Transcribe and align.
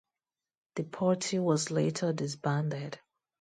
The 0.77 0.83
party 0.83 1.37
was 1.37 1.69
later 1.69 2.11
disbanded. 2.11 2.99